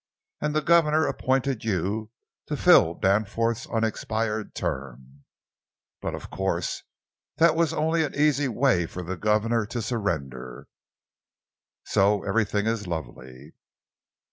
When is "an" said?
8.03-8.15